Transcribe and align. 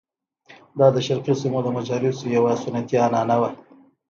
دا 0.77 0.87
د 0.95 0.97
شرقي 1.07 1.33
سیمو 1.41 1.59
د 1.63 1.67
مجالسو 1.77 2.25
یوه 2.37 2.51
سنتي 2.63 2.95
عنعنه 3.05 3.35
وه. 3.41 3.49